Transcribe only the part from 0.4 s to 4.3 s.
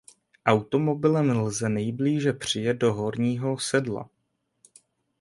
Automobilem lze nejblíže přijet do Horního sedla.